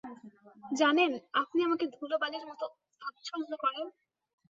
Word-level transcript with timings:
জানেন, 0.71 1.11
আপনি 1.33 1.59
আমাকে 1.63 1.85
ধুলোবালির 1.95 2.45
মতো 2.49 2.65
তাচল্য 3.01 3.51
করেন? 3.63 3.87